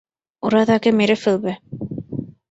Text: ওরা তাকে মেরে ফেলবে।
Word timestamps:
ওরা 0.43 0.61
তাকে 0.69 0.89
মেরে 0.99 1.15
ফেলবে। 1.23 1.51